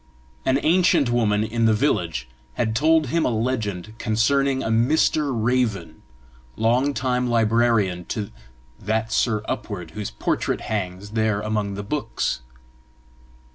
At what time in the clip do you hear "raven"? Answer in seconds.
5.31-6.01